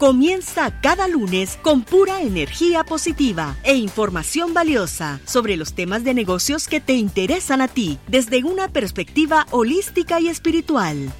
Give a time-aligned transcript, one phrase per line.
[0.00, 6.68] Comienza cada lunes con pura energía positiva e información valiosa sobre los temas de negocios
[6.68, 11.12] que te interesan a ti desde una perspectiva holística y espiritual.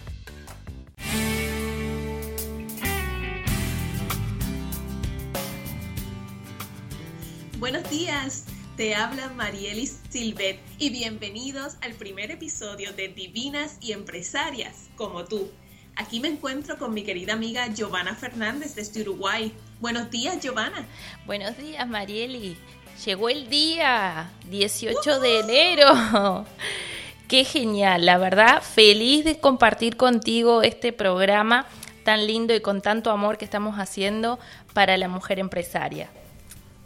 [7.59, 8.47] Buenos días,
[8.79, 15.51] te habla Marielis Silvet y bienvenidos al primer episodio de Divinas y Empresarias como tú
[15.97, 19.53] Aquí me encuentro con mi querida amiga Giovanna Fernández desde Uruguay.
[19.81, 20.87] Buenos días, Giovanna.
[21.27, 22.57] Buenos días, Marieli.
[23.05, 26.47] Llegó el día 18 de enero.
[27.29, 31.67] Qué genial, la verdad, feliz de compartir contigo este programa
[32.05, 34.39] tan lindo y con tanto amor que estamos haciendo
[34.75, 36.11] para la mujer empresaria.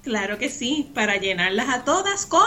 [0.03, 2.47] Claro que sí, para llenarlas a todas con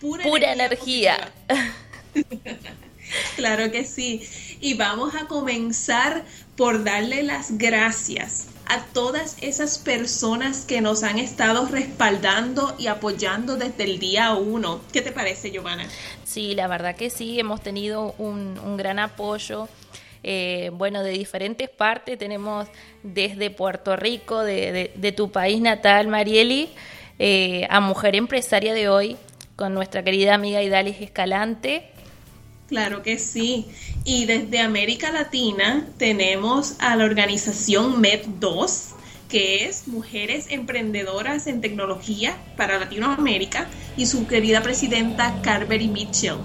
[0.00, 1.32] pura, energía.
[3.36, 4.22] claro que sí.
[4.60, 6.24] Y vamos a comenzar
[6.56, 13.56] por darle las gracias a todas esas personas que nos han estado respaldando y apoyando
[13.56, 14.80] desde el día uno.
[14.92, 15.88] ¿Qué te parece, Giovanna?
[16.24, 19.68] Sí, la verdad que sí, hemos tenido un, gran apoyo.
[20.22, 22.68] Eh, bueno, de diferentes partes, tenemos
[23.02, 26.68] desde Puerto Rico, de, tu país natal, Marieli,
[27.18, 29.16] eh, a Mujer Empresaria de hoy,
[29.56, 31.90] con nuestra querida amiga Idalis Escalante,
[32.70, 33.66] Claro que sí.
[34.04, 38.94] Y desde América Latina tenemos a la organización MED2,
[39.28, 43.66] que es Mujeres Emprendedoras en Tecnología para Latinoamérica,
[43.96, 46.36] y su querida presidenta Carberry Mitchell.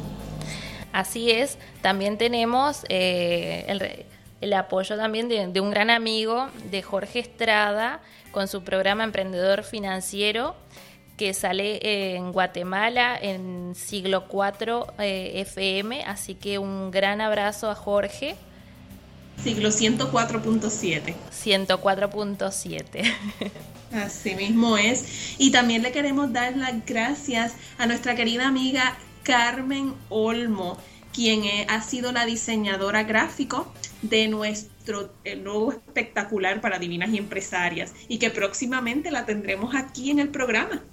[0.91, 4.01] Así es, también tenemos eh,
[4.41, 9.63] el, apoyo también de, de un gran amigo de Jorge Estrada con su programa Emprendedor
[9.63, 10.55] Financiero
[11.17, 17.75] que sale en Guatemala en siglo 4 eh, FM, así que un gran abrazo a
[17.75, 18.35] Jorge.
[19.41, 21.13] Siglo 104.7.
[21.31, 23.13] 104.7.
[23.93, 25.35] Así mismo es.
[25.37, 30.77] Y también le queremos dar las gracias a nuestra querida amiga Carmen Olmo,
[31.13, 33.71] quien ha sido la diseñadora gráfico
[34.01, 40.19] de nuestro nuevo espectacular para divinas y empresarias y que próximamente la tendremos aquí en
[40.19, 40.83] el programa.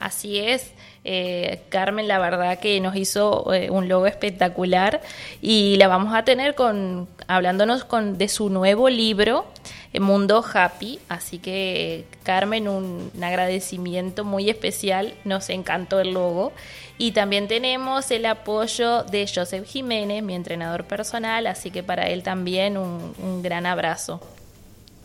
[0.00, 0.72] Así es,
[1.04, 5.02] eh, Carmen, la verdad que nos hizo eh, un logo espectacular
[5.42, 9.44] y la vamos a tener con hablándonos con de su nuevo libro
[9.92, 16.52] eh, Mundo Happy, así que Carmen un, agradecimiento muy especial, nos encantó el logo.
[16.96, 22.22] Y también tenemos el apoyo de Joseph Jiménez, mi entrenador personal, así que para él
[22.22, 24.20] también un gran abrazo.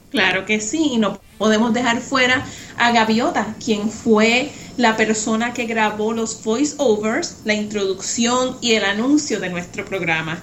[0.09, 2.45] Claro que sí, y no podemos dejar fuera
[2.77, 9.39] a Gaviota, quien fue la persona que grabó los voiceovers, la introducción y el anuncio
[9.39, 10.41] de nuestro programa.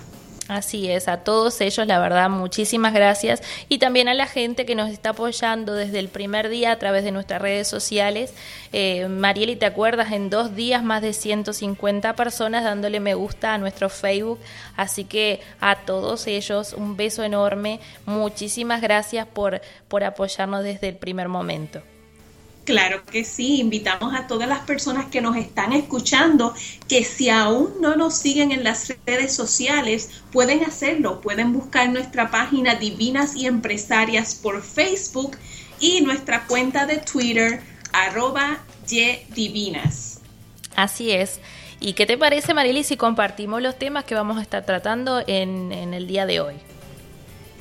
[0.52, 3.42] Así es, a todos ellos, la verdad, muchísimas gracias.
[3.70, 7.04] Y también a la gente que nos está apoyando desde el primer día a través
[7.04, 8.34] de nuestras redes sociales.
[8.72, 10.12] Eh, Marieli, ¿te acuerdas?
[10.12, 14.40] En dos días más de 150 personas dándole me gusta a nuestro Facebook.
[14.76, 17.80] Así que a todos ellos un beso enorme.
[18.04, 21.82] Muchísimas gracias por, por apoyarnos desde el primer momento.
[22.64, 26.54] Claro que sí, invitamos a todas las personas que nos están escuchando
[26.88, 32.30] que si aún no nos siguen en las redes sociales, pueden hacerlo, pueden buscar nuestra
[32.30, 35.36] página Divinas y Empresarias por Facebook
[35.80, 37.60] y nuestra cuenta de Twitter
[37.92, 38.62] arroba
[39.34, 40.20] Divinas.
[40.76, 41.40] Así es.
[41.80, 45.72] ¿Y qué te parece, Marily, si compartimos los temas que vamos a estar tratando en,
[45.72, 46.54] en el día de hoy?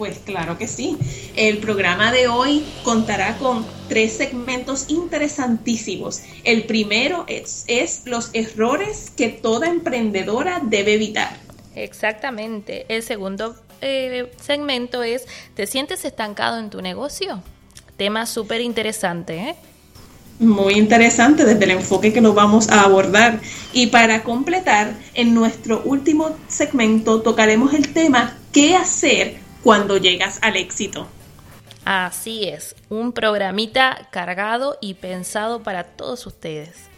[0.02, 0.98] Pues claro que sí.
[1.36, 6.24] El programa de hoy contará con tres segmentos interesantísimos.
[6.44, 11.38] El primero es, los errores que toda emprendedora debe evitar.
[11.76, 12.88] Exactamente.
[12.90, 17.44] El segundo eh, segmento es, ¿te sientes estancado en tu negocio?
[17.96, 19.56] Tema súper interesante, ¿eh?
[20.40, 23.40] Muy interesante desde el enfoque que lo vamos a abordar.
[23.72, 30.58] Y para completar, en nuestro último segmento tocaremos el tema ¿qué hacer cuando llegas al
[30.58, 31.08] éxito?
[31.86, 36.92] Así es, un programita cargado y pensado para todos ustedes.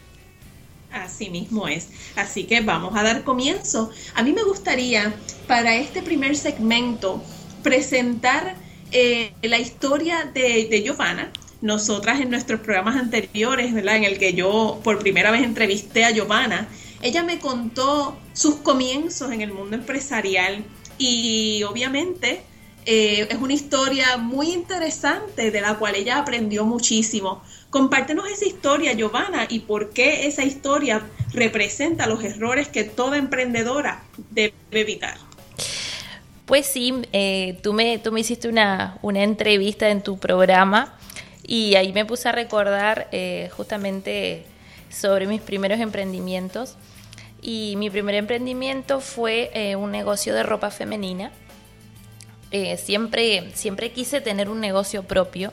[0.91, 1.89] Así mismo es.
[2.15, 3.89] Así que vamos a dar comienzo.
[4.13, 5.13] A mí me gustaría
[5.47, 7.23] para este primer segmento
[7.63, 8.55] presentar
[8.91, 11.31] eh, la historia de, de Giovanna,
[11.61, 13.95] nosotras en nuestros programas anteriores, ¿verdad?
[13.95, 16.67] En el que yo por primera vez entrevisté a Giovanna,
[17.01, 20.63] ella me contó sus comienzos en el mundo empresarial
[20.97, 22.43] y obviamente
[22.85, 27.41] eh, es una historia muy interesante de la cual ella aprendió muchísimo.
[27.69, 31.01] Compártenos esa historia, Giovanna, y por qué esa historia
[31.33, 35.17] representa los errores que toda emprendedora debe evitar.
[36.45, 40.93] Pues sí, eh, tú, me, tú me hiciste una, una entrevista en tu programa
[41.45, 44.45] y ahí me puse a recordar eh, justamente
[44.89, 46.75] sobre mis primeros emprendimientos.
[47.41, 51.31] Y mi primer emprendimiento fue eh, un negocio de ropa femenina.
[52.53, 55.51] Eh, siempre, siempre quise tener un negocio propio.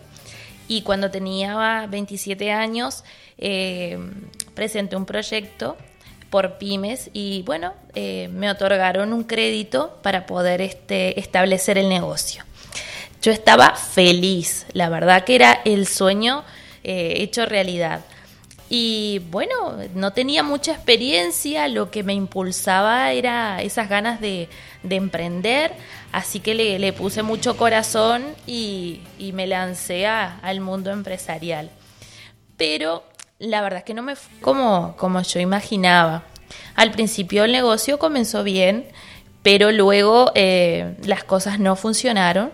[0.68, 3.02] Y cuando tenía 27 años,
[4.54, 5.76] presenté un proyecto
[6.30, 12.44] por pymes y bueno, me otorgaron un crédito para poder este, establecer el negocio.
[13.22, 16.42] Yo estaba feliz, la verdad que era el sueño
[16.82, 18.00] eh, hecho realidad.
[18.72, 24.48] Y bueno, no tenía mucha experiencia, lo que me impulsaba era esas ganas de,
[24.88, 25.72] emprender,
[26.12, 29.00] así que le, puse mucho corazón y,
[29.34, 31.68] me lancé al mundo empresarial.
[32.56, 33.02] Pero
[33.40, 36.22] la verdad es que no me fue como, como yo imaginaba.
[36.76, 38.86] Al principio el negocio comenzó bien,
[39.42, 42.52] pero luego eh, las cosas no funcionaron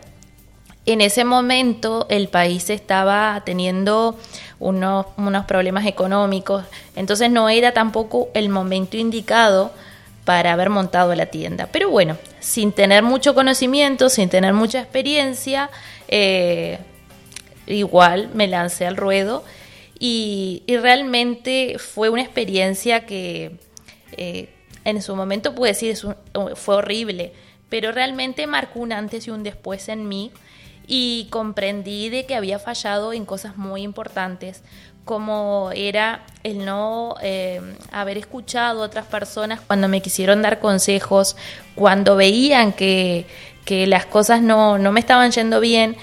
[0.86, 4.16] en ese momento el país estaba teniendo
[4.58, 5.06] unos,
[5.47, 6.64] problemas económicos,
[6.94, 9.73] entonces no era tampoco el momento indicado
[10.25, 11.69] para haber montado la tienda.
[11.70, 15.70] Pero bueno, sin tener mucho conocimiento, sin tener mucha experiencia,
[16.08, 16.79] eh,
[17.67, 19.44] igual me lancé al ruedo.
[19.99, 23.52] Y, realmente fue una experiencia que
[24.12, 24.50] eh,
[24.85, 25.97] en su momento puedo decir
[26.55, 27.32] fue horrible,
[27.69, 30.32] pero realmente marcó un antes y un después en mí
[30.87, 34.62] y comprendí de que había fallado en cosas muy importantes
[35.06, 37.61] como era el no eh,
[37.93, 41.37] haber escuchado a otras personas cuando me quisieron dar consejos,
[41.77, 43.27] cuando veían que,
[43.69, 45.97] las cosas no, me estaban yendo bien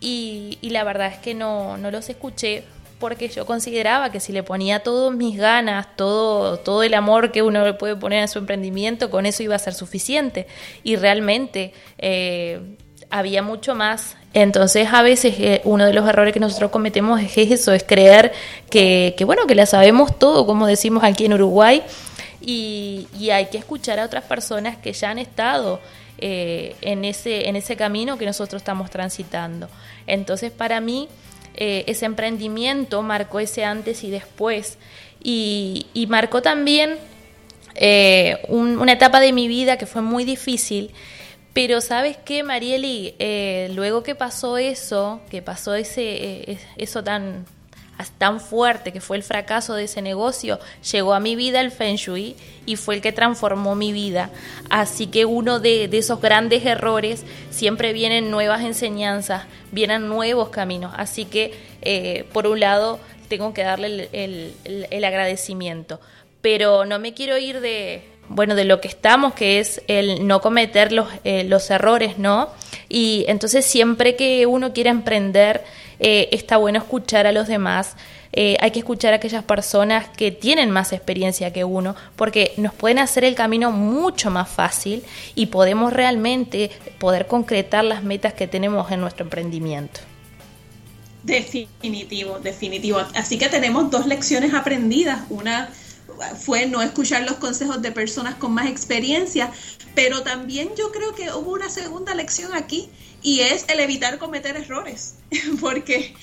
[0.00, 2.64] y, la verdad es que no, no los escuché
[3.00, 7.42] porque yo consideraba que si le ponía todas mis ganas, todo, todo el amor que
[7.42, 10.46] uno le puede poner a su emprendimiento, con eso iba a ser suficiente.
[10.84, 12.60] Y realmente eh,
[13.10, 14.16] había mucho más.
[14.32, 18.32] Entonces a veces eh, uno de los errores que nosotros cometemos es eso, es creer
[18.70, 21.82] que, bueno, que la sabemos todo, como decimos aquí en Uruguay,
[22.40, 25.80] y, hay que escuchar a otras personas que ya han estado
[26.18, 29.68] eh, en, ese, en ese camino que nosotros estamos transitando.
[30.06, 31.08] Entonces para mí
[31.54, 34.78] eh, ese emprendimiento marcó ese antes y después,
[35.22, 36.96] y, marcó también
[38.48, 40.90] una etapa de mi vida que fue muy difícil
[41.52, 46.02] pero sabes qué, Marieli, eh, luego que pasó eso, que pasó ese,
[46.52, 47.44] eh, eso tan,
[48.18, 50.60] tan fuerte, que fue el fracaso de ese negocio,
[50.92, 52.36] llegó a mi vida el Feng Shui
[52.66, 54.30] y fue el que transformó mi vida.
[54.70, 60.94] Así que uno de, esos grandes errores siempre vienen nuevas enseñanzas, vienen nuevos caminos.
[60.96, 66.00] Así que, eh, por un lado, tengo que darle el agradecimiento.
[66.42, 70.40] Pero no me quiero ir de, bueno, de lo que estamos, que es el no
[70.40, 72.48] cometer los, eh, los errores, ¿no?
[72.88, 75.64] Y entonces siempre que uno quiere emprender,
[75.98, 77.96] eh, está bueno escuchar a los demás.
[78.32, 82.72] Eh, hay que escuchar a aquellas personas que tienen más experiencia que uno, porque nos
[82.72, 85.02] pueden hacer el camino mucho más fácil
[85.34, 86.70] y podemos realmente
[87.00, 90.00] poder concretar las metas que tenemos en nuestro emprendimiento.
[91.24, 93.00] Definitivo, definitivo.
[93.16, 95.22] Así que tenemos dos lecciones aprendidas.
[95.28, 95.68] Una
[96.38, 99.50] fue no escuchar los consejos de personas con más experiencia,
[99.94, 102.90] pero también yo creo que hubo una segunda lección aquí
[103.22, 105.16] y es el evitar cometer errores,
[105.60, 106.14] porque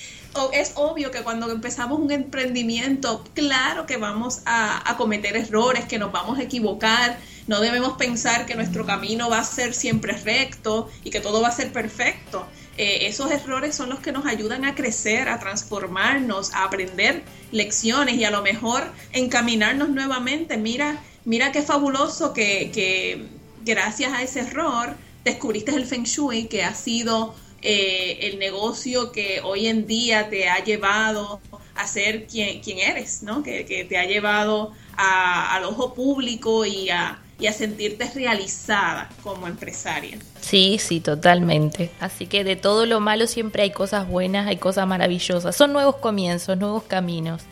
[0.52, 5.98] es obvio que cuando empezamos un emprendimiento, claro que vamos a, a, cometer errores, que
[5.98, 10.90] nos vamos a equivocar, no debemos pensar que nuestro camino va a ser siempre recto
[11.02, 12.46] y que todo va a ser perfecto.
[12.78, 18.14] Eh, esos errores son los que nos ayudan a crecer, a transformarnos, a aprender lecciones
[18.14, 20.56] y a lo mejor encaminarnos nuevamente.
[20.56, 23.26] Mira, mira qué fabuloso que,
[23.64, 24.94] gracias a ese error
[25.24, 30.48] descubriste el Feng Shui, que ha sido eh, el negocio que hoy en día te
[30.48, 31.40] ha llevado
[31.74, 33.42] a ser quien, quien eres, ¿no?
[33.42, 40.18] Que, te ha llevado al ojo público y a, y a sentirte realizada como empresaria.
[40.40, 41.90] Sí, sí, totalmente.
[42.00, 45.54] Así que de todo lo malo siempre hay cosas buenas, hay cosas maravillosas.
[45.54, 47.42] Son nuevos comienzos, nuevos caminos.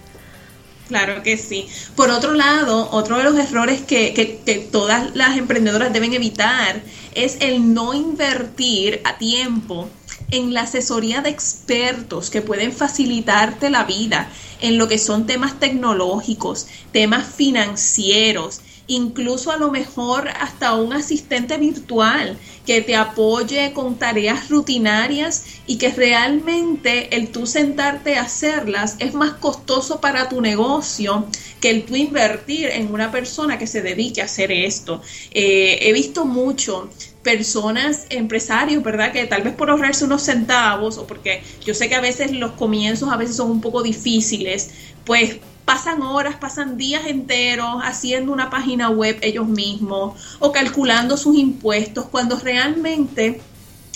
[0.88, 1.66] Claro que sí.
[1.96, 6.80] Por otro lado, otro de los errores que, que, todas las emprendedoras deben evitar
[7.14, 9.88] es el no invertir a tiempo
[10.30, 14.28] en la asesoría de expertos que pueden facilitarte la vida
[14.60, 21.56] en lo que son temas tecnológicos, temas financieros, incluso a lo mejor hasta un asistente
[21.58, 28.96] virtual que te apoye con tareas rutinarias y que realmente el tú sentarte a hacerlas
[28.98, 31.26] es más costoso para tu negocio
[31.60, 35.00] que el tú invertir en una persona que se dedique a hacer esto.
[35.30, 36.90] Eh, he visto mucho
[37.22, 39.12] personas, empresarios, ¿verdad?
[39.12, 42.52] Que tal vez por ahorrarse unos centavos o porque yo sé que a veces los
[42.52, 44.70] comienzos a veces son un poco difíciles,
[45.04, 51.36] pues pasan horas, pasan días enteros haciendo una página web ellos mismos o calculando sus
[51.36, 53.40] impuestos cuando realmente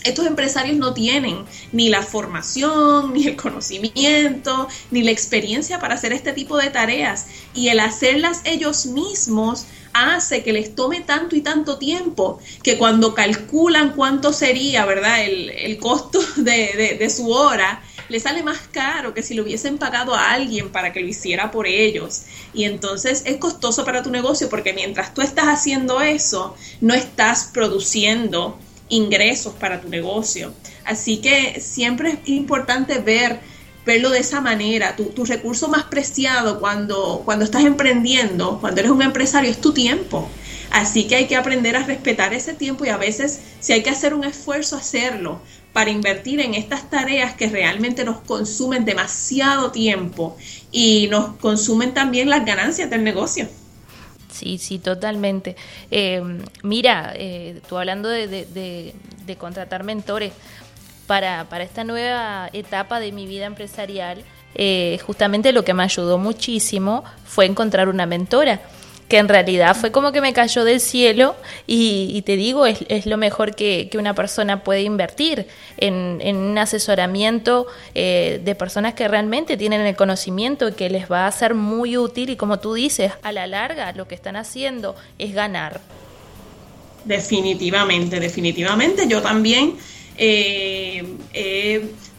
[0.04, 6.12] estos empresarios no tienen ni la formación, ni el conocimiento, ni la experiencia para hacer
[6.12, 7.26] este tipo de tareas.
[7.54, 13.14] Y el hacerlas ellos mismos hace que les tome tanto y tanto tiempo que cuando
[13.14, 19.22] calculan cuánto sería, ¿verdad?, el, costo de, de su hora, le sale más caro que
[19.22, 22.22] si lo hubiesen pagado a alguien para que lo hiciera por ellos.
[22.52, 27.50] Y entonces es costoso para tu negocio porque mientras tú estás haciendo eso, no estás
[27.54, 30.52] produciendo ingresos para tu negocio.
[30.84, 33.38] Así que siempre es importante ver
[33.86, 34.96] verlo de esa manera.
[34.96, 39.72] Tu, tu, recurso más preciado cuando, cuando estás emprendiendo, cuando eres un empresario, es tu
[39.72, 40.28] tiempo.
[40.70, 43.90] Así que hay que aprender a respetar ese tiempo y a veces si hay que
[43.90, 45.40] hacer un esfuerzo, hacerlo
[45.72, 50.36] para invertir en estas tareas que realmente nos consumen demasiado tiempo
[50.72, 53.48] y nos consumen también las ganancias del negocio.
[54.32, 55.56] Sí, sí, totalmente.
[55.90, 56.22] Eh,
[56.62, 58.94] mira, eh, tú hablando de,
[59.38, 60.32] contratar mentores
[61.06, 64.24] para, para, esta nueva etapa de mi vida empresarial,
[64.54, 68.60] eh, justamente lo que me ayudó muchísimo fue encontrar una mentora
[69.10, 71.34] que en realidad fue como que me cayó del cielo
[71.66, 75.48] y, te digo, es, lo mejor que, una persona puede invertir
[75.78, 81.32] en, un asesoramiento eh, de personas que realmente tienen el conocimiento que les va a
[81.32, 85.34] ser muy útil y como tú dices, a la larga lo que están haciendo es
[85.34, 85.80] ganar.
[87.04, 89.08] Definitivamente, definitivamente.
[89.08, 89.74] Yo también
[90.18, 91.04] eh,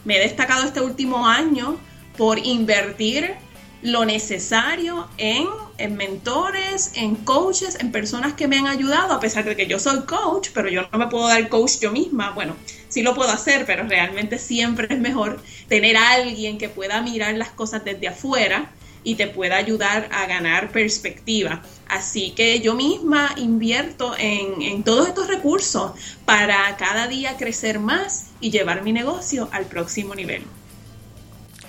[0.04, 1.78] me he destacado este último año
[2.18, 3.34] por invertir
[3.82, 5.48] lo necesario en,
[5.96, 10.02] mentores, en coaches, en personas que me han ayudado, a pesar de que yo soy
[10.02, 12.30] coach, pero yo no me puedo dar coach yo misma.
[12.30, 12.56] Bueno,
[12.88, 17.34] sí lo puedo hacer, pero realmente siempre es mejor tener a alguien que pueda mirar
[17.34, 18.70] las cosas desde afuera
[19.04, 21.62] y te pueda ayudar a ganar perspectiva.
[21.88, 25.92] Así que yo misma invierto en, en todos estos recursos
[26.24, 30.44] para cada día crecer más y llevar mi negocio al próximo nivel.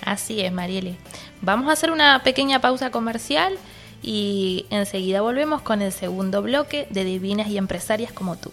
[0.04, 0.96] Así es, Marieli.
[1.44, 3.58] Vamos a hacer una pequeña pausa comercial
[4.02, 8.50] y enseguida volvemos con el segundo bloque de Divinas y Empresarias como tú.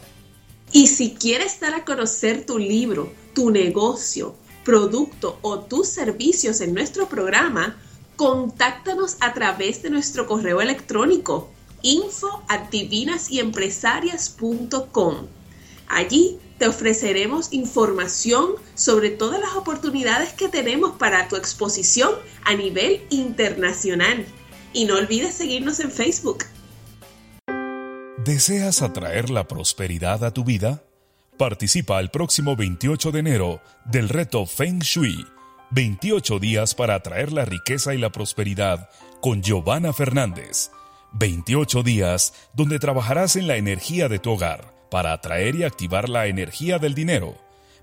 [0.73, 6.73] Y si quieres dar a conocer tu libro, tu negocio, producto o tus servicios en
[6.73, 7.77] nuestro programa,
[8.17, 11.49] contáctanos a través de nuestro correo electrónico
[11.83, 12.73] info at.
[15.87, 22.11] Allí te ofreceremos información sobre todas las oportunidades que tenemos para tu exposición
[22.43, 24.27] a nivel internacional.
[24.71, 26.45] Y no olvides seguirnos en Facebook.
[28.23, 30.83] ¿Deseas atraer la prosperidad a tu vida?
[31.35, 35.25] Participa el próximo 28 de enero del reto Feng Shui.
[35.71, 38.87] 28 días para atraer la riqueza y la prosperidad
[39.19, 40.69] con Giovanna Fernández.
[41.13, 46.27] 28 días donde trabajarás en la energía de tu hogar para atraer y activar la
[46.27, 47.35] energía del dinero.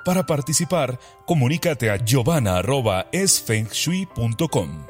[0.04, 4.86] Para participar, comunícate a giovanna.esfengshui.com.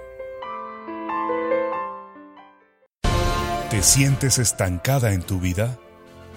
[3.70, 5.78] ¿Te sientes estancada en tu vida?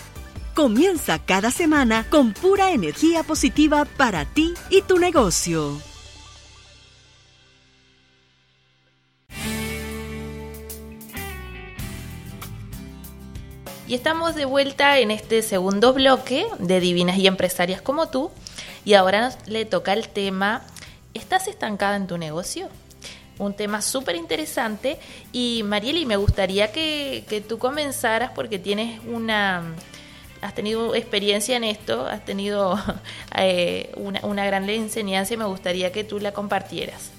[0.55, 5.79] Comienza cada semana con pura energía positiva para ti y tu negocio.
[13.87, 18.31] Y estamos de vuelta en este segundo bloque de Divinas y Empresarias como tú.
[18.85, 20.63] Y ahora le toca el tema,
[21.13, 22.69] ¿estás estancada en tu negocio?
[23.39, 24.99] Un tema súper interesante.
[25.31, 29.63] Y Marieli, me gustaría que, que tú comenzaras porque tienes una,
[30.41, 32.77] has tenido experiencia en esto, has tenido
[33.35, 37.09] eh, una, una, gran enseñanza y me gustaría que tú la compartieras.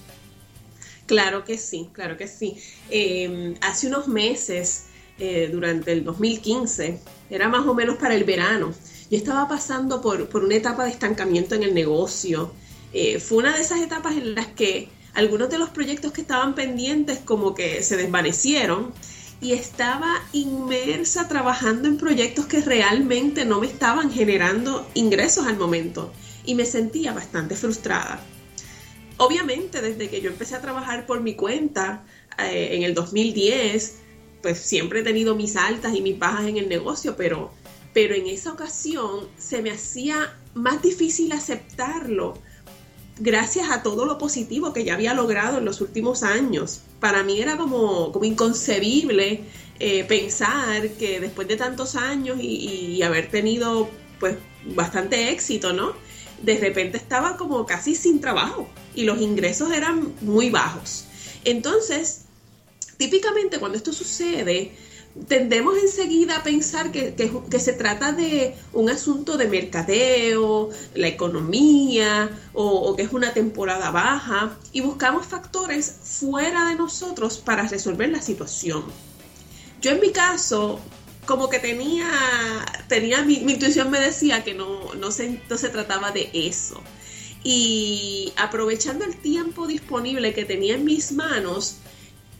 [1.06, 2.56] Claro que sí, claro que sí.
[2.88, 4.84] Eh, hace unos meses
[5.18, 6.98] eh, durante el 2015,
[7.28, 8.72] era más o menos para el verano.
[9.10, 12.54] Yo estaba pasando por, por una etapa de estancamiento en el negocio.
[12.94, 16.54] Eh, fue una de esas etapas en las que algunos de los proyectos que estaban
[16.54, 18.92] pendientes como que se desvanecieron
[19.40, 26.12] y estaba inmersa trabajando en proyectos que realmente no me estaban generando ingresos al momento
[26.44, 28.22] y me sentía bastante frustrada.
[29.16, 32.04] Obviamente desde que yo empecé a trabajar por mi cuenta
[32.38, 33.96] eh, en el 2010,
[34.42, 37.52] pues siempre he tenido mis altas y mis bajas en el negocio, pero,
[37.92, 42.34] pero en esa ocasión se me hacía más difícil aceptarlo
[43.20, 46.80] gracias a todo lo positivo que ya había logrado en los últimos años.
[46.98, 49.44] Para mí era como, como inconcebible
[49.78, 54.36] eh, pensar que después de tantos años y, y, haber tenido pues
[54.74, 55.94] bastante éxito, ¿no?
[56.42, 61.04] De repente estaba como casi sin trabajo y los ingresos eran muy bajos.
[61.44, 62.22] Entonces,
[62.96, 64.72] típicamente cuando esto sucede,
[65.26, 72.30] tendemos enseguida a pensar que, que, se trata de un asunto de mercadeo, la economía
[72.52, 78.22] o, que es una temporada baja y buscamos factores fuera de nosotros para resolver la
[78.22, 78.84] situación.
[79.80, 80.78] Yo en mi caso,
[81.26, 82.08] como que tenía,
[82.88, 86.80] tenía mi, mi intuición me decía que no, no, se, no se trataba de eso.
[87.42, 91.76] Y aprovechando el tiempo disponible que tenía en mis manos,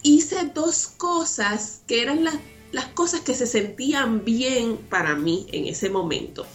[0.02, 2.35] hice dos cosas que eran las,
[2.72, 6.46] las cosas que se sentían bien para mí en ese momento.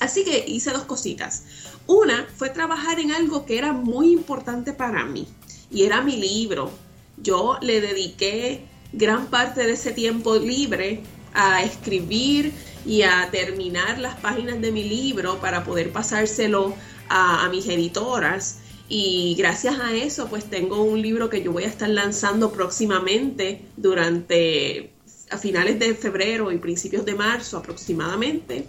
[0.00, 1.44] Así que hice dos cositas.
[1.86, 5.26] Una fue trabajar en algo que era muy importante para mí
[5.70, 6.70] y era mi libro.
[7.18, 11.02] Yo le dediqué gran parte de ese tiempo libre
[11.34, 12.52] a escribir
[12.84, 16.74] y a terminar las páginas de mi libro para poder pasárselo
[17.08, 21.68] a, mis editoras y gracias a eso, pues tengo un libro que yo voy a
[21.68, 24.91] estar lanzando próximamente durante
[25.32, 28.66] a finales de febrero y principios de marzo aproximadamente.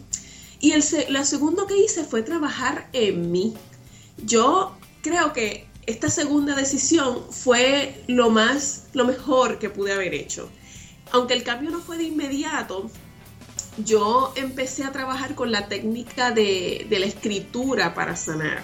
[0.60, 3.54] Y el la segundo que hice fue trabajar en mí.
[4.17, 10.49] Yo creo que esta segunda decisión fue lo más, lo mejor que pude haber hecho.
[11.12, 12.89] Aunque el cambio no fue de inmediato,
[13.78, 18.63] yo empecé a trabajar con la técnica de, de la escritura para sanar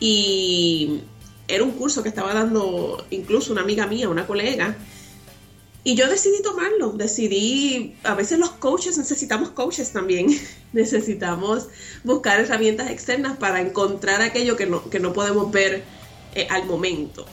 [0.00, 1.00] y
[1.48, 4.76] era un curso que estaba dando incluso una amiga mía, una colega,
[5.86, 10.28] y yo decidí tomarlo, decidí, a veces los coaches necesitamos coaches también,
[10.72, 11.68] necesitamos
[12.02, 15.84] buscar herramientas externas para encontrar aquello que no, que no podemos ver
[16.34, 17.26] eh, al momento.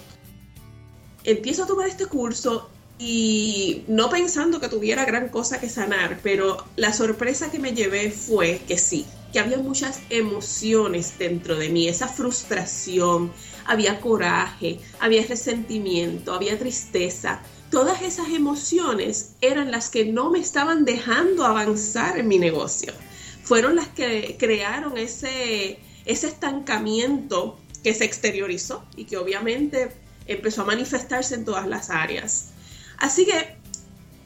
[1.24, 6.66] Empiezo a tomar este curso y no pensando que tuviera gran cosa que sanar, pero
[6.76, 11.88] la sorpresa que me llevé fue que sí, que había muchas emociones dentro de mí,
[11.88, 13.32] esa frustración,
[13.66, 17.42] había coraje, había resentimiento, había tristeza.
[17.72, 22.92] Todas esas emociones eran las que no me estaban dejando avanzar en mi negocio.
[23.44, 29.96] Fueron las que crearon ese, ese estancamiento que se exteriorizó y que obviamente
[30.28, 32.50] empezó a manifestarse en todas las áreas.
[32.98, 33.56] Así que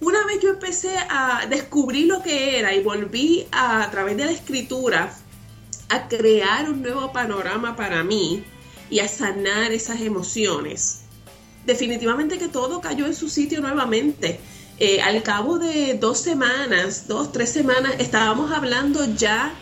[0.01, 4.25] una vez yo empecé a descubrir lo que era y volví a, a través de
[4.25, 5.15] la escritura
[5.89, 8.43] a crear un nuevo panorama para mí
[8.89, 11.04] y a sanar esas emociones,
[11.65, 14.39] definitivamente que todo cayó en su sitio nuevamente.
[14.77, 19.53] Eh, al cabo de dos semanas, dos, tres semanas, estábamos hablando ya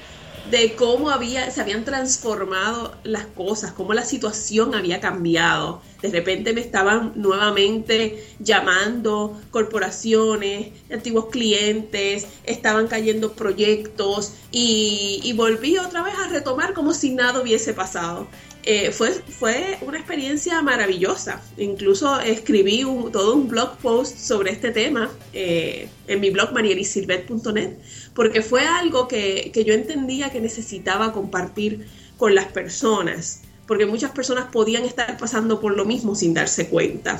[0.49, 5.81] de cómo había, se habían transformado las cosas, cómo la situación había cambiado.
[6.01, 15.77] De repente me estaban nuevamente llamando corporaciones, antiguos clientes, estaban cayendo proyectos y, y volví
[15.77, 18.27] otra vez a retomar como si nada hubiese pasado.
[18.65, 21.41] Eh, fue, fue una experiencia maravillosa.
[21.57, 27.77] Incluso escribí todo un blog post sobre este tema eh, en mi blog marielisilvet.net,
[28.13, 34.11] porque fue algo que, que yo entendía que necesitaba compartir con las personas, porque muchas
[34.11, 37.19] personas podían estar pasando por lo mismo sin darse cuenta.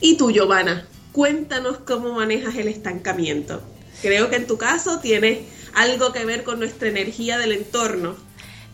[0.00, 3.62] Y tú, Giovanna, cuéntanos cómo manejas el estancamiento.
[4.02, 5.42] Creo que en tu caso tiene
[5.74, 8.27] algo que ver con nuestra energía del entorno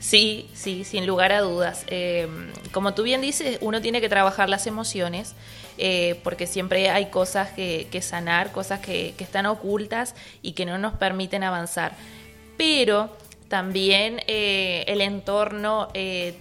[0.05, 1.87] Sí, sí, sin lugar a dudas.
[1.87, 2.29] Eh,
[2.73, 5.35] como tú bien dices, uno tiene que trabajar las emociones
[5.79, 10.93] eh, porque siempre hay cosas que, sanar, cosas que, están ocultas y que no nos
[10.93, 11.97] permiten avanzar.
[12.59, 13.17] Pero
[13.49, 15.89] también eh, el entorno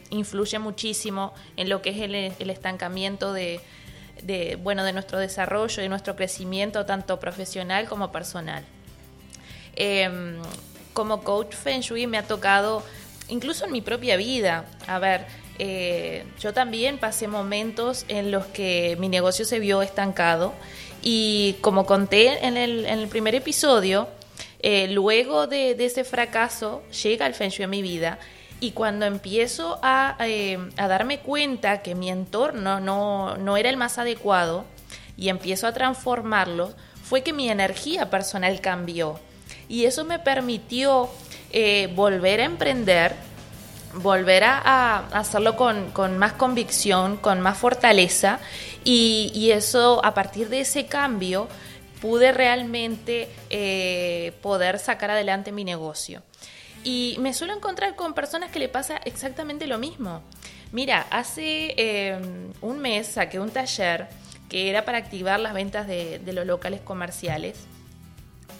[0.10, 3.62] influye muchísimo en lo que es el, estancamiento de,
[4.62, 8.66] bueno, de nuestro desarrollo, de nuestro crecimiento, tanto profesional como personal.
[10.92, 12.84] como coach Feng Shui me ha tocado
[13.30, 14.66] incluso en mi propia vida.
[14.88, 15.26] A ver,
[15.60, 20.54] eh, yo también pasé momentos en los que mi negocio se vio estancado
[21.02, 24.08] y como conté en el, primer episodio,
[24.60, 28.20] eh, luego de, ese fracaso llega el Feng Shui a mi vida
[28.62, 33.76] y cuando empiezo a, eh, a darme cuenta que mi entorno no, no, era el
[33.76, 34.66] más adecuado
[35.18, 39.20] y empiezo a transformarlo, fue que mi energía personal cambió.
[39.68, 41.10] Y eso me permitió
[41.56, 43.14] eh, volver a emprender,
[43.94, 48.40] volver a, hacerlo con, más convicción, con más fortaleza
[48.84, 51.48] y, eso a partir de ese cambio
[52.02, 56.24] pude realmente eh, poder sacar adelante mi negocio.
[56.84, 60.24] Y me suelo encontrar con personas que le pasa exactamente lo mismo.
[60.72, 62.20] Mira, hace eh,
[62.62, 64.08] un mes saqué un taller
[64.50, 67.68] que era para activar las ventas de los locales comerciales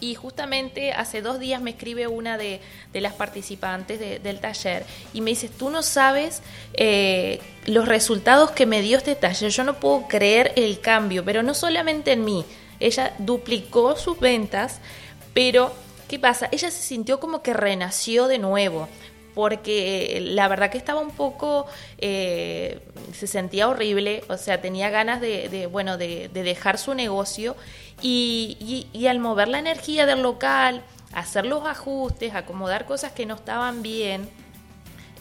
[0.04, 2.60] y justamente hace dos días me escribe una de,
[2.94, 6.42] las participantes del taller y me dice, tú no sabes
[6.74, 11.42] eh, los resultados que me dio este taller, yo no puedo creer el cambio, pero
[11.42, 12.44] no solamente en mí,
[12.82, 14.82] ella duplicó sus ventas,
[15.34, 15.74] pero
[16.10, 16.50] ¿qué pasa?
[16.52, 18.90] Ella se sintió como que renació de nuevo
[19.34, 21.66] porque la verdad que estaba un poco,
[21.98, 22.80] eh,
[23.14, 27.56] se sentía horrible, o sea, tenía ganas de, bueno, de, dejar su negocio
[28.04, 33.82] y, al mover la energía del local, hacer los ajustes, acomodar cosas que no estaban
[33.82, 34.30] bien,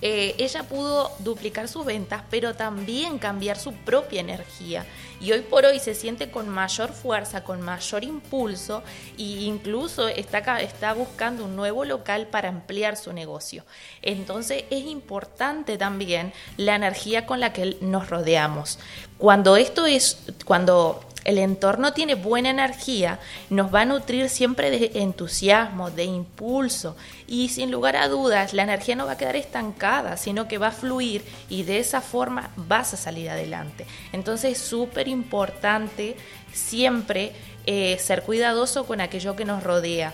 [0.05, 4.85] eh, ella pudo duplicar sus ventas, pero también cambiar su propia energía.
[5.21, 8.83] Y hoy por hoy se siente con mayor fuerza, con mayor impulso
[9.17, 13.65] e incluso está, está buscando un nuevo local para ampliar su negocio.
[14.03, 18.81] Entonces es importante también la energía con la que nos rodeamos.
[19.19, 23.19] Cuando esto es, cuando el entorno tiene buena energía,
[23.51, 28.63] nos va a nutrir siempre de entusiasmo, de impulso y sin lugar a dudas la
[28.63, 32.51] energía no va a quedar estancada, sino que va a fluir y de esa forma
[32.57, 33.87] vas a salir adelante.
[34.13, 36.17] Entonces es súper importante
[36.53, 37.33] siempre
[37.67, 40.13] eh, ser cuidadoso con aquello que nos rodea.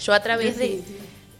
[0.00, 0.82] Yo a través de...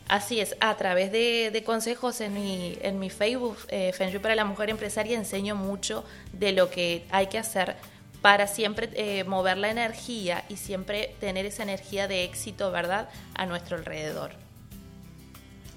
[0.08, 4.70] Así es, a través de, consejos en mi, en mi Facebook, eh, para la Mujer
[4.70, 7.74] Empresaria, enseño mucho de lo que hay que hacer
[8.26, 13.46] para siempre eh, mover la energía y siempre tener esa energía de éxito, ¿verdad?, a
[13.46, 14.32] nuestro alrededor.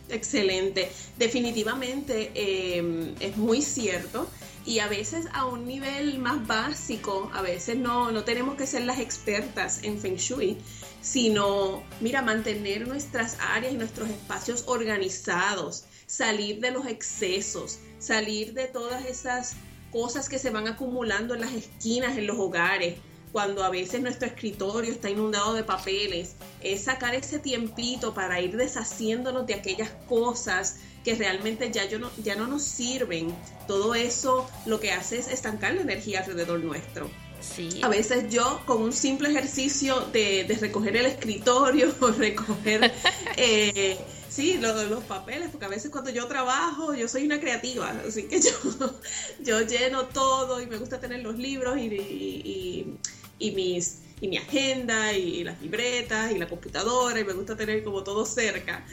[0.10, 0.92] Excelente.
[1.20, 4.28] Definitivamente em, es muy cierto
[4.66, 8.82] y a veces a un nivel más básico, a veces no, no tenemos que ser
[8.82, 10.58] las expertas en Feng Shui,
[11.04, 18.66] sino, mira, mantener nuestras áreas y nuestros espacios organizados, salir de los excesos, salir de
[18.66, 19.56] todas esas
[19.92, 22.96] cosas que se van acumulando en las esquinas, en los hogares,
[23.32, 28.58] cuando a veces nuestro escritorio está inundado de papeles, es sacar ese tiempito para ir
[28.58, 33.34] deshaciéndonos de aquellas cosas que realmente ya, yo no, ya no nos sirven.
[33.68, 37.10] Todo eso lo que hace es estancar la energía alrededor nuestro.
[37.40, 37.80] Sí.
[37.84, 42.92] A veces yo con un simple ejercicio de, de recoger el escritorio, recoger...
[43.38, 43.98] Eh,
[44.30, 48.40] Sí, los papeles, porque a veces cuando yo trabajo, yo soy una creativa, así que
[48.42, 48.52] yo,
[49.42, 52.98] yo lleno todo y me gusta tener los libros y,
[53.40, 57.84] y, mis, y mi agenda y las libretas y la computadora y me gusta tener
[57.84, 58.86] como todo cerca.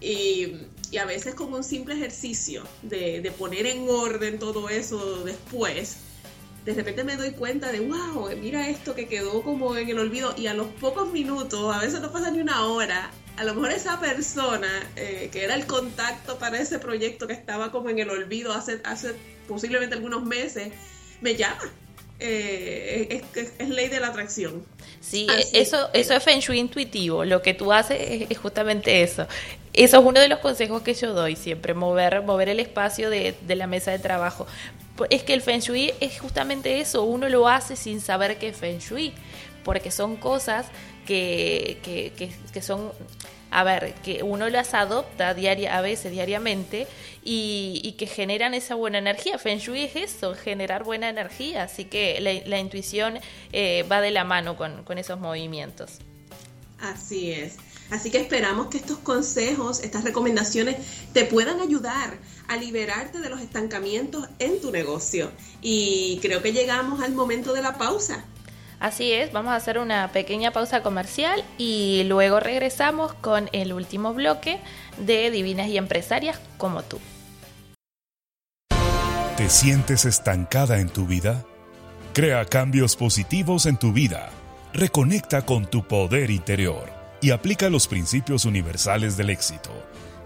[0.00, 0.52] Y,
[0.90, 5.96] y a veces como un simple ejercicio de, de, poner en orden todo eso después,
[6.64, 10.34] de repente me doy cuenta de, wow, mira esto que quedó como en el olvido
[10.36, 13.72] y a los pocos minutos, a veces no pasa ni una hora, a lo mejor
[13.72, 18.10] esa persona eh, que era el contacto para ese proyecto que estaba como en el
[18.10, 19.14] olvido hace, hace
[19.48, 20.72] posiblemente algunos meses,
[21.20, 21.72] me llama.
[22.20, 24.64] Eh, es, ley de la atracción.
[25.00, 27.24] Sí, eso, eso es Feng Shui intuitivo.
[27.24, 29.26] Lo que tú haces es, justamente eso.
[29.72, 33.34] eso es uno de los consejos que yo doy siempre, mover, mover el espacio de,
[33.46, 34.46] de la mesa de trabajo.
[35.10, 38.56] Es que el Feng Shui es justamente eso, uno lo hace sin saber que es
[38.56, 39.12] Feng Shui,
[39.64, 40.66] porque son cosas
[41.06, 42.12] que, que,
[42.52, 42.92] que, son
[43.50, 46.86] a ver, que uno las adopta diaria, a veces diariamente
[47.22, 49.38] y, que generan esa buena energía.
[49.38, 53.18] Feng Shui es eso, generar buena energía, así que la, intuición
[53.52, 55.98] eh, va de la mano con, con esos movimientos.
[56.80, 57.56] Así es.
[57.90, 60.76] Así que esperamos que estos consejos, estas recomendaciones
[61.12, 65.30] te puedan ayudar a liberarte de los estancamientos en tu negocio.
[65.62, 68.24] Y creo que llegamos al momento de la pausa.
[68.84, 74.12] Así es, vamos a hacer una pequeña pausa comercial y luego regresamos con el último
[74.12, 74.60] bloque
[74.98, 77.00] de Divinas y Empresarias como tú.
[79.38, 81.46] ¿Te sientes estancada en tu vida?
[82.12, 84.28] Crea cambios positivos en tu vida.
[84.74, 86.92] Reconecta con tu poder interior
[87.22, 89.70] y aplica los principios universales del éxito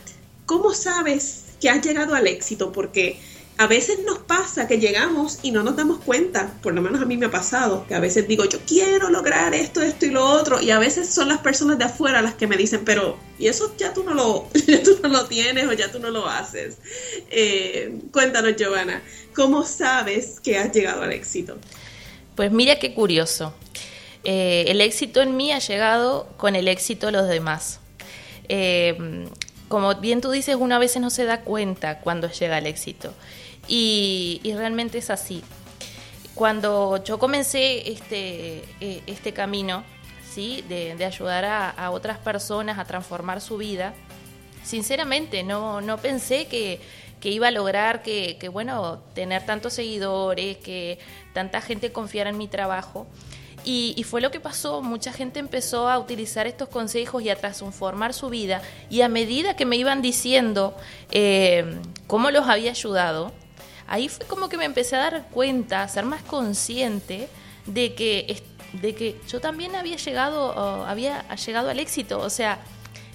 [0.47, 3.19] ¿cómo sabes que has llegado al éxito, porque
[3.59, 7.05] a veces nos pasa que llegamos y no nos damos cuenta, por lo menos a
[7.05, 10.23] mí me ha pasado, que a veces digo, yo quiero lograr esto, esto y lo
[10.23, 13.47] otro, y a veces son las personas de afuera las que me dicen, pero, y
[13.47, 16.27] eso ya tú no lo, ya tú no lo tienes o ya tú no lo
[16.27, 16.77] haces.
[17.31, 19.01] Eh, cuéntanos, Giovanna,
[19.33, 21.57] ¿cómo sabes que has llegado al éxito?
[22.35, 23.55] Pues mira qué curioso.
[24.23, 27.79] Eh, el éxito en mí ha llegado con el éxito de los demás.
[28.49, 29.25] Eh,
[29.67, 33.13] como bien tú dices, uno a veces no se da cuenta cuando llega el éxito.
[33.67, 35.43] Y, realmente es así.
[36.35, 39.83] Cuando yo comencé este, eh, este camino,
[40.29, 40.63] ¿sí?
[40.69, 43.93] De, ayudar a, otras personas a transformar su vida,
[44.63, 46.79] sinceramente no, no pensé que,
[47.23, 50.97] iba a lograr que, que, bueno, tener tantos seguidores, que
[51.33, 53.05] tanta gente confiara en mi trabajo.
[53.63, 58.13] Y, fue lo que pasó, mucha gente empezó a utilizar estos consejos y a transformar
[58.13, 58.61] su vida.
[58.89, 60.73] Y a medida que me iban diciendo
[61.11, 63.33] eh, cómo los había ayudado,
[63.85, 67.27] ahí fue como que me empecé a dar cuenta, a ser más consciente
[67.65, 68.41] de que,
[68.73, 72.59] de que yo también había llegado, había llegado al éxito, o sea,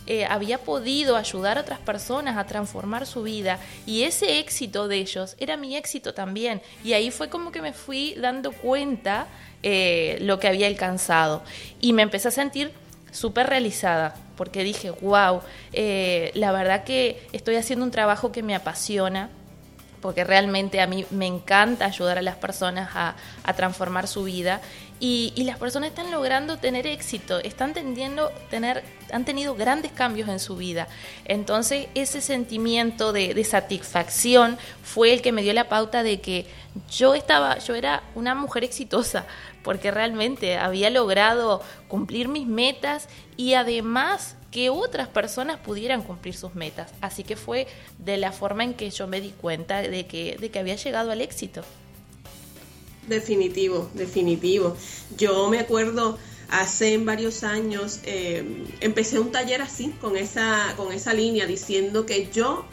[0.07, 3.59] eh, había podido ayudar a otras personas a transformar su vida.
[3.87, 6.61] Y ese éxito de ellos era mi éxito también.
[6.85, 9.27] Y ahí fue como que me fui dando cuenta
[9.62, 11.43] eh, lo que había alcanzado.
[11.81, 12.73] Y me empecé a sentir
[13.12, 15.41] súper realizada porque dije, wow,
[15.73, 19.31] eh, la verdad que estoy haciendo un trabajo que me apasiona,
[20.01, 23.15] porque realmente a mí me encanta ayudar a las personas a,
[23.55, 24.61] transformar su vida
[25.05, 30.38] y, las personas están logrando tener éxito, están tendiendo tener, han tenido grandes cambios en
[30.38, 30.87] su vida.
[31.25, 36.47] Entonces ese sentimiento de, de, satisfacción fue el que me dio la pauta de que
[36.88, 39.27] yo estaba, yo era una mujer exitosa,
[39.65, 46.55] porque realmente había logrado cumplir mis metas y además que otras personas pudieran cumplir sus
[46.55, 46.93] metas.
[47.01, 47.67] Así que fue
[47.99, 51.11] de la forma en que yo me di cuenta de que, de que había llegado
[51.11, 51.65] al éxito.
[53.09, 54.77] Definitivo, definitivo.
[55.17, 58.45] Yo me acuerdo hace varios años, eh,
[58.81, 62.65] empecé un taller así, con esa, con esa línea, diciendo que yo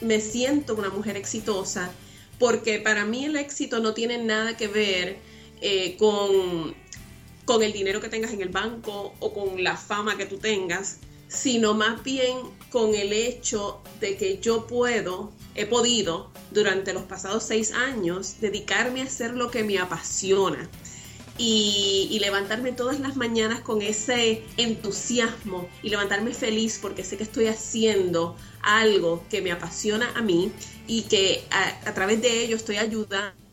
[0.00, 1.90] me siento una mujer exitosa,
[2.38, 5.16] porque para mí el éxito no tiene nada que ver
[5.62, 6.74] eh, con
[7.46, 10.98] con el dinero que tengas en el banco o con la fama que tú tengas,
[11.28, 12.38] sino más bien
[12.70, 19.00] con el hecho de que yo puedo, he podido durante los pasados seis años dedicarme
[19.02, 20.68] a hacer lo que me apasiona.
[21.38, 27.46] Y, levantarme todas las mañanas con ese entusiasmo y levantarme feliz porque sé que estoy
[27.46, 30.50] haciendo algo que me apasiona a mí
[30.86, 33.45] y que a, través de ello estoy ayudando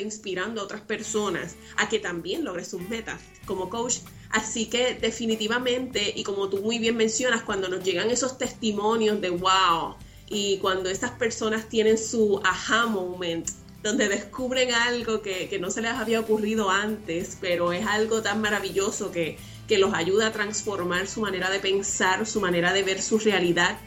[0.00, 3.98] inspirando a otras personas a que también logren sus metas como coach.
[4.30, 9.30] Así que definitivamente, y como tú muy bien mencionas, cuando nos llegan esos testimonios de
[9.30, 9.94] wow,
[10.28, 13.48] y cuando estas personas tienen su aha moment,
[13.82, 18.40] donde descubren algo que, que no se les había ocurrido antes, pero es algo tan
[18.40, 19.36] maravilloso que,
[19.68, 23.78] que los ayuda a transformar su manera de pensar, su manera de ver su realidad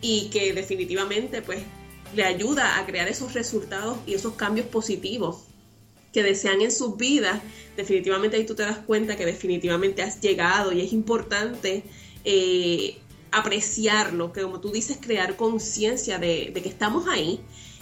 [0.00, 1.62] y que definitivamente pues
[2.14, 5.44] le ayuda a crear esos resultados y esos cambios positivos
[6.12, 7.40] que desean en sus vidas,
[7.76, 11.84] definitivamente ahí tú te das cuenta que definitivamente has llegado y es importante
[12.24, 12.98] eh,
[13.30, 17.40] apreciarlo, que como tú dices, crear conciencia de, que estamos ahí,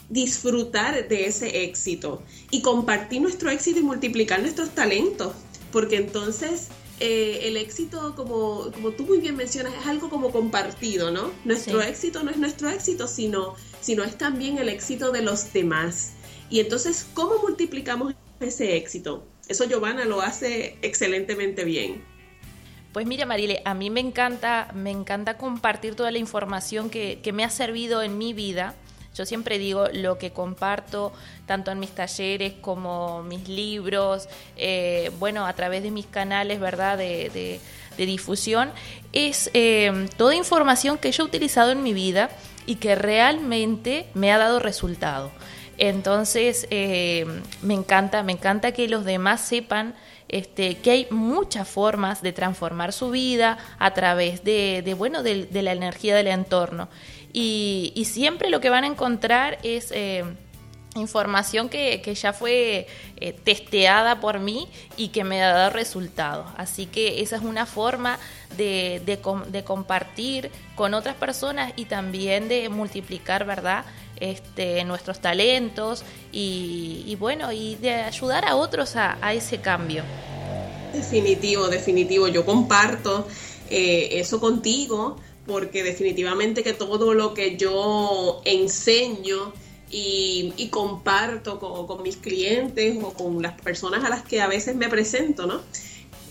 [0.08, 5.32] disfrutar de ese éxito y compartir nuestro éxito y multiplicar nuestros talentos,
[5.72, 6.68] porque entonces
[7.00, 11.30] eh, el éxito, como, como tú muy bien mencionas, es algo como compartido, ¿no?
[11.44, 16.12] Nuestro éxito no es nuestro éxito, sino, sino es también el éxito de los demás.
[16.48, 19.26] Y entonces, ¿cómo multiplicamos ese éxito?
[19.48, 22.02] Eso Giovanna lo hace excelentemente bien.
[22.92, 27.44] Pues mira, Marile, a mí me encanta, me encanta compartir toda la información que, me
[27.44, 28.74] ha servido en mi vida.
[29.16, 31.12] Yo siempre digo lo que comparto,
[31.46, 36.98] tanto en mis talleres como mis libros, eh, bueno, a través de mis canales, ¿verdad?,
[36.98, 37.60] de,
[37.96, 38.70] difusión,
[39.14, 42.28] es eh, toda información que yo he utilizado en mi vida
[42.66, 45.30] y que realmente me ha dado resultado.
[45.78, 47.24] Entonces, eh,
[47.62, 49.94] me encanta, me encanta que los demás sepan
[50.28, 55.72] este, que hay muchas formas de transformar su vida a través de, bueno, de, la
[55.72, 56.88] energía del entorno.
[57.38, 60.24] Y, siempre lo que van a encontrar es eh,
[60.94, 62.86] información que, ya fue
[63.18, 66.46] eh, testeada por mí y que me ha dado resultados.
[66.56, 68.18] Así que esa es una forma
[68.56, 69.18] de,
[69.66, 73.84] compartir con otras personas y también de multiplicar, ¿verdad?
[74.18, 80.04] este, nuestros talentos y, bueno, y de ayudar a otros a, ese cambio.
[80.94, 82.28] Definitivo, definitivo.
[82.28, 83.28] Yo comparto
[83.68, 89.52] eh, eso contigo porque definitivamente que todo lo que yo enseño
[89.90, 94.76] y, comparto con, con, mis clientes o con las personas a las que a veces
[94.76, 95.62] me presento, ¿no?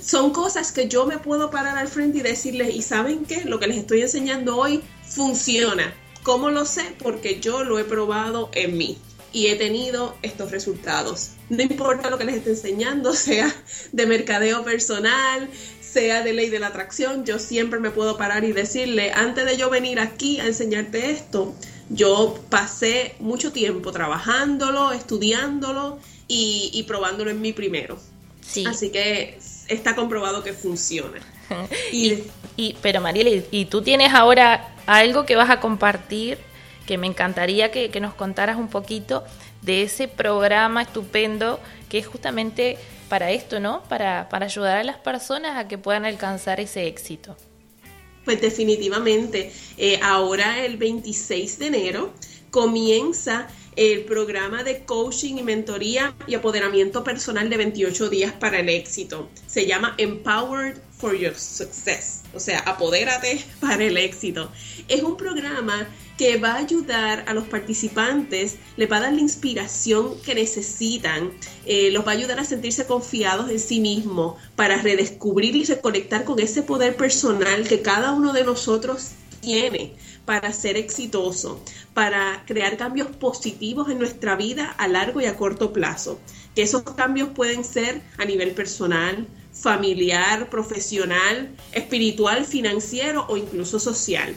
[0.02, 3.46] Son cosas que yo me puedo parar al frente y decirles, ¿y saben qué?
[3.46, 6.96] Lo que les estoy enseñando hoy funciona ¿Cómo lo sé?
[7.04, 8.98] Porque yo lo he probado en mí
[9.32, 11.34] y he tenido estos resultados.
[11.50, 13.56] No importa lo que les esté enseñando, sea
[13.92, 15.48] de mercadeo personal,
[15.96, 19.56] sea de ley de la atracción, yo siempre me puedo parar y decirle, antes de
[19.56, 21.56] yo venir aquí a enseñarte esto,
[21.88, 27.98] yo pasé mucho tiempo trabajándolo, estudiándolo y, probándolo en mí primero.
[28.42, 28.66] Sí.
[28.68, 31.22] Así que está comprobado que funciona.
[31.94, 32.26] y,
[32.58, 36.40] y, pero Mariela, ¿y tú tienes ahora algo que vas a compartir,
[36.86, 39.24] que me encantaría que, nos contaras un poquito
[39.62, 42.78] de ese programa estupendo que es justamente
[43.10, 43.84] para esto, ¿no?
[43.84, 47.36] Para, para ayudar a las personas a que puedan alcanzar ese éxito.
[48.26, 52.14] Pues definitivamente, eh, ahora el 26 de enero
[52.50, 58.70] comienza el programa de coaching y mentoría y apoderamiento personal de 28 días para el
[58.70, 59.30] éxito.
[59.48, 64.50] Se llama Empowered for Your Success, o sea, apodérate para el éxito.
[64.88, 69.20] Es un programa que va a ayudar a los participantes, les va a dar la
[69.20, 71.32] inspiración que necesitan,
[71.66, 76.24] eh, los va a ayudar a sentirse confiados en sí mismos para redescubrir y reconectar
[76.24, 79.12] con ese poder personal que cada uno de nosotros
[79.42, 79.94] tiene
[80.26, 81.62] para ser exitoso,
[81.94, 86.20] para crear cambios positivos en nuestra vida a largo y a corto plazo.
[86.56, 94.36] Que esos cambios pueden ser a nivel personal, familiar, profesional, espiritual, financiero o incluso social.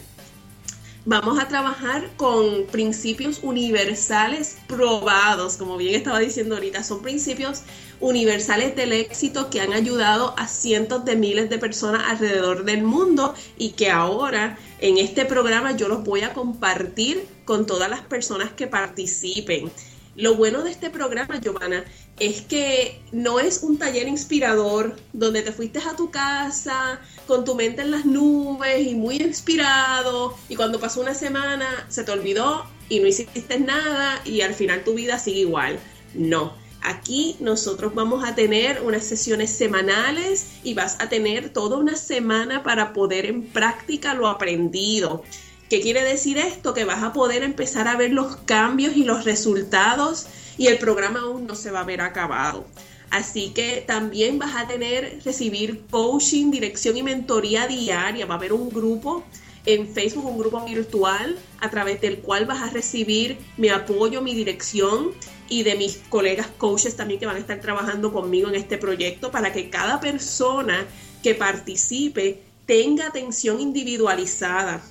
[1.11, 7.63] Vamos a trabajar con principios universales probados, como bien estaba diciendo ahorita, son principios
[7.99, 13.33] universales del éxito que han ayudado a cientos de miles de personas alrededor del mundo
[13.57, 18.53] y que ahora en este programa yo los voy a compartir con todas las personas
[18.53, 19.73] que participen.
[20.15, 21.85] Lo bueno de este programa, Giovanna,
[22.21, 27.55] es que no es un taller inspirador donde te fuiste a tu casa con tu
[27.55, 32.65] mente en las nubes y muy inspirado y cuando pasó una semana se te olvidó
[32.89, 35.79] y no hiciste nada y al final tu vida sigue igual.
[36.15, 41.97] No, Aquí nosotros vamos a tener unas sesiones semanales y vas a tener toda una
[41.97, 45.25] semana para poder en práctica lo aprendido.
[45.69, 46.73] ¿Qué quiere decir esto?
[46.75, 50.27] Que vas a poder empezar a ver los cambios y los resultados
[50.59, 52.67] y el programa aún no se va a ver acabado.
[53.11, 58.27] Así que también vas a tener, recibir coaching, dirección y mentoría diaria.
[58.27, 59.25] Va a haber un grupo
[59.65, 64.35] en Facebook, un grupo virtual a través del cual vas a recibir mi apoyo, mi
[64.35, 65.13] dirección
[65.49, 69.31] y de mis colegas coaches también que van a estar trabajando conmigo en este proyecto
[69.31, 70.87] para que cada persona
[71.23, 74.83] que participe tenga atención individualizada.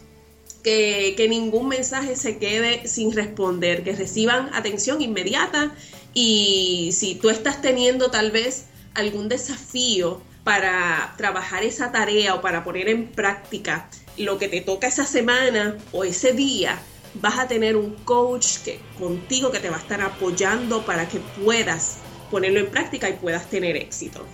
[0.68, 5.72] Que, ningún mensaje se quede sin responder, que reciban atención inmediata
[6.14, 12.66] y si tú estás teniendo tal vez algún desafío para trabajar esa tarea o para
[12.66, 16.78] poner en práctica lo que te toca esa semana o ese día,
[17.14, 21.22] vas a tener un coach que contigo que te va a estar apoyando para que
[21.42, 22.00] puedas
[22.30, 24.26] ponerlo en práctica y puedas tener éxito.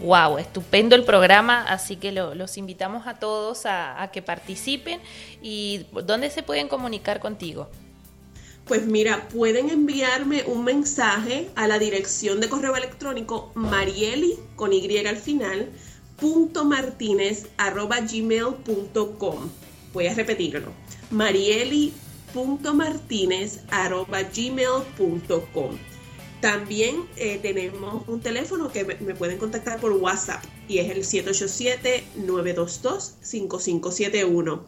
[0.00, 5.00] Wow, estupendo el programa, así que los invitamos a todos a, que participen.
[5.42, 7.68] ¿Y dónde se pueden comunicar contigo?
[8.64, 14.96] Pues mira, pueden enviarme un mensaje a la dirección de correo electrónico marieli con Y
[14.98, 15.68] al final
[16.16, 19.50] punto martínez arroba gmail.com.
[19.92, 20.72] Voy a repetirlo.
[21.10, 21.92] marieli
[22.32, 25.91] punto martínez arroba gmail.com.
[26.42, 31.04] También eh, tenemos un teléfono que me, pueden contactar por WhatsApp y es el
[32.16, 34.62] 787-922-5571.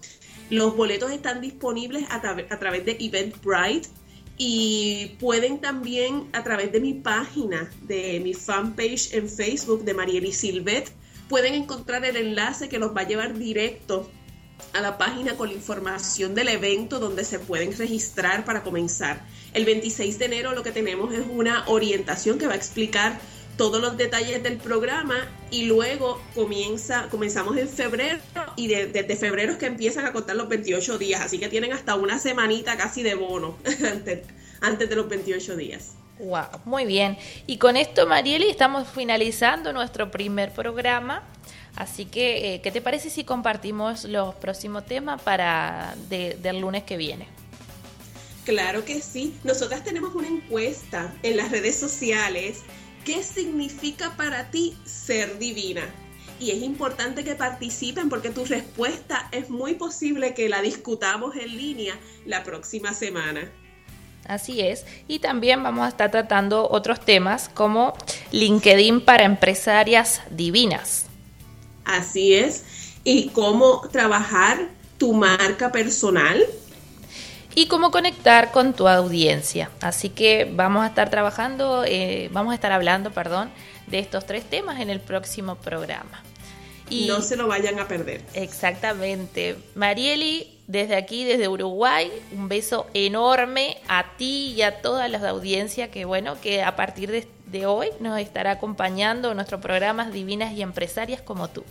[0.51, 3.89] Los boletos están disponibles a, a través de Eventbrite
[4.39, 10.33] y pueden también a través de mi página, de mi fanpage en Facebook de Marieli
[10.33, 10.93] Silvet,
[11.29, 14.09] pueden encontrar el enlace que los va a llevar directo
[14.75, 19.27] a la página con la información del evento donde se pueden registrar para comenzar.
[19.55, 23.21] El 26 de enero lo que tenemos es una orientación que va a explicar
[23.57, 28.19] todos los detalles del programa y luego comienza, comenzamos en febrero
[28.57, 31.95] y desde febrero es que empiezan a contar los 28 días, así que tienen hasta
[31.95, 33.57] una semanita casi de bono
[34.61, 35.93] antes, de los 28 días.
[36.19, 37.17] Wow, muy bien.
[37.47, 41.23] Y con esto, Marieli, estamos finalizando nuestro primer programa.
[41.77, 46.97] Así que, eh, ¿qué te parece si compartimos los próximos temas para del lunes que
[46.97, 47.27] viene?
[48.45, 49.35] Claro que sí.
[49.45, 52.63] Nosotras tenemos una encuesta en las redes sociales
[53.05, 55.83] ¿Qué significa para ti ser divina?
[56.41, 61.55] Y es importante que participen porque tu respuesta es muy posible que la discutamos en
[61.55, 63.51] línea la próxima semana.
[64.27, 64.87] Así es.
[65.07, 67.93] Y también vamos a estar tratando otros temas como
[68.33, 71.07] LinkedIn para empresarias divinas.
[71.85, 72.65] Así es.
[73.05, 76.43] Y cómo trabajar tu marca personal
[77.55, 79.71] y cómo conectar con tu audiencia.
[79.81, 83.51] Así que vamos a estar trabajando, eh, vamos a estar hablando, perdón,
[83.87, 86.23] de estos tres temas en el próximo programa.
[86.91, 88.23] Y no se lo vayan a perder.
[88.35, 89.57] Exactamente.
[89.75, 95.89] Marieli, desde aquí, desde Uruguay, un beso enorme a ti y a todas las audiencias
[95.89, 100.53] que, bueno, que a partir de, de hoy nos estará acompañando en nuestros programas Divinas
[100.53, 101.65] y Empresarias como tú.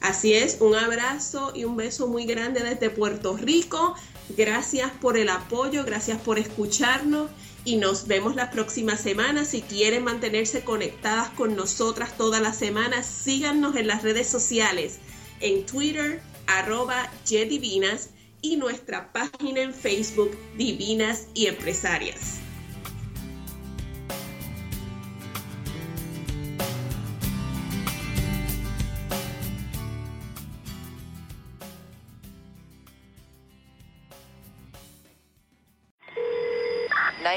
[0.00, 3.94] Así es, un abrazo y un beso muy grande desde Puerto Rico.
[4.28, 7.30] Gracias por el apoyo, gracias por escucharnos
[7.64, 9.44] y nos vemos la próxima semana.
[9.44, 14.98] Si quieren mantenerse conectadas con nosotras toda la semana, síganos en las redes sociales,
[15.40, 18.10] en Twitter, arroba Divinas
[18.42, 22.40] y nuestra página en Facebook, Divinas y Empresarias.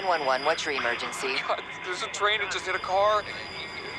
[0.03, 1.35] 911, what's your emergency?
[1.47, 3.23] God, there's a train that just hit a car.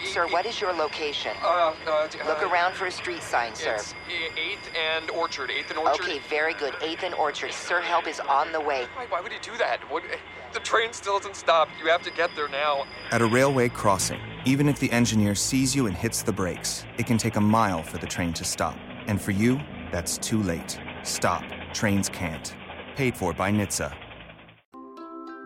[0.05, 1.33] Sir, what is your location?
[1.43, 3.77] Uh, uh, Look around for a street sign, sir.
[3.77, 3.95] It's
[4.37, 5.49] 8th and Orchard.
[5.49, 6.05] 8th and Orchard.
[6.05, 6.75] Okay, very good.
[6.75, 7.53] 8th and Orchard.
[7.53, 8.87] Sir, help is on the way.
[8.95, 9.81] Why, why would he do that?
[9.91, 10.03] What,
[10.53, 11.73] the train still hasn't stopped.
[11.83, 12.85] You have to get there now.
[13.13, 17.07] At a railway crossing, even if the engineer sees you and hits the brakes, it
[17.07, 18.77] can take a mile for the train to stop.
[19.07, 19.59] And for you,
[19.91, 20.79] that's too late.
[21.03, 21.45] Stop.
[21.73, 22.55] Trains can't.
[22.95, 24.04] Paid for by NHTSA.